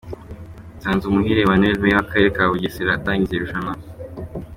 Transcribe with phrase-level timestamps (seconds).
[0.77, 3.73] Nsanzumuhire Emmanuel Meya w'Akarere ka Bugesera atangiza irushanwa.